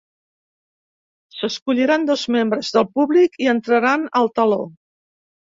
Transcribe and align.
S'escolliran 1.39 2.07
dos 2.07 2.23
membres 2.37 2.73
del 2.79 2.89
públic 2.97 3.39
i 3.45 3.53
entraran 3.55 4.09
al 4.23 4.33
teló. 4.41 4.61